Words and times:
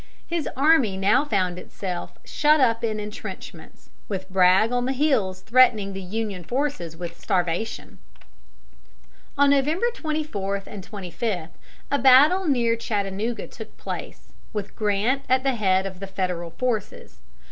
His 0.25 0.49
army 0.57 0.97
now 0.97 1.23
found 1.25 1.59
itself 1.59 2.17
shut 2.25 2.59
up 2.59 2.83
in 2.83 2.99
intrenchments, 2.99 3.91
with 4.09 4.27
Bragg 4.31 4.71
on 4.71 4.85
the 4.85 4.93
hills 4.93 5.41
threatening 5.41 5.93
the 5.93 6.01
Union 6.01 6.43
forces 6.43 6.97
with 6.97 7.19
starvation. 7.19 7.99
On 9.37 9.51
November 9.51 9.91
24 9.93 10.61
25 10.61 11.49
a 11.91 11.99
battle 11.99 12.47
near 12.47 12.75
Chattanooga 12.75 13.45
took 13.45 13.77
place, 13.77 14.33
with 14.53 14.75
Grant 14.75 15.21
at 15.29 15.43
the 15.43 15.53
head 15.53 15.85
of 15.85 15.99
the 15.99 16.07
Federal 16.07 16.49
forces. 16.49 17.19